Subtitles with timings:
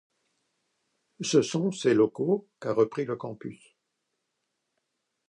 [1.21, 3.75] Ce sont ses locaux qu'a repris le campus.